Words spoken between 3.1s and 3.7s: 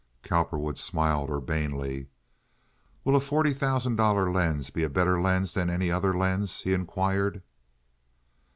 a forty